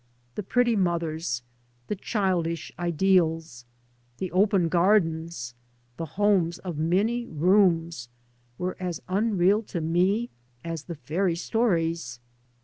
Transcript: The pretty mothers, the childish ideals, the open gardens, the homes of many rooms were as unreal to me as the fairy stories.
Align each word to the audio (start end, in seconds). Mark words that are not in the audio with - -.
The 0.33 0.41
pretty 0.41 0.75
mothers, 0.75 1.43
the 1.85 1.95
childish 1.95 2.71
ideals, 2.79 3.65
the 4.17 4.31
open 4.31 4.67
gardens, 4.67 5.53
the 5.97 6.07
homes 6.17 6.57
of 6.57 6.75
many 6.75 7.27
rooms 7.27 8.09
were 8.57 8.75
as 8.79 8.99
unreal 9.07 9.61
to 9.69 9.79
me 9.79 10.31
as 10.63 10.85
the 10.85 10.95
fairy 10.95 11.35
stories. 11.35 12.19